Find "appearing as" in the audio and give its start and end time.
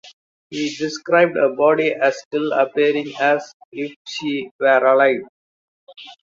2.53-3.53